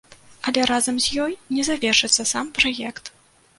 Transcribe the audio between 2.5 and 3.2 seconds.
праект.